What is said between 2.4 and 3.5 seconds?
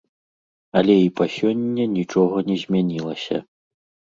не змянілася.